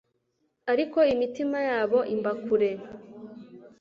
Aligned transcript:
ariko 0.71 0.99
imitima 1.13 1.57
yabo 1.69 1.99
imba 2.13 2.31
kure 2.43 2.69